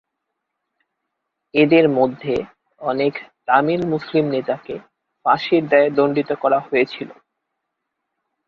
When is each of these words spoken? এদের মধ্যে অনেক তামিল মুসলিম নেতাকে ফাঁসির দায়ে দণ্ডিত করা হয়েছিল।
এদের 1.53 1.85
মধ্যে 1.89 2.35
অনেক 2.81 3.13
তামিল 3.47 3.81
মুসলিম 3.87 4.25
নেতাকে 4.27 4.75
ফাঁসির 5.25 5.63
দায়ে 5.71 5.89
দণ্ডিত 5.97 6.29
করা 6.43 6.59
হয়েছিল। 6.67 7.09